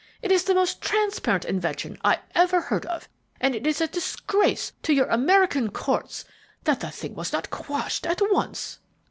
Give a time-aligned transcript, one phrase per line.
[0.23, 3.07] It is the most transparent invention I ever heard of,
[3.39, 6.25] and it is a disgrace to your American courts
[6.63, 8.79] that the thing was not quashed at once!"